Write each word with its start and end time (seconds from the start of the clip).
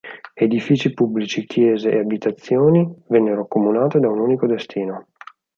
Edifici 0.45 0.91
pubblici, 0.95 1.45
chiese 1.45 1.91
e 1.91 1.99
abitazioni 1.99 2.91
vennero 3.07 3.41
accomunate 3.43 3.99
da 3.99 4.09
un 4.09 4.17
unico 4.17 4.47
destino. 4.47 5.09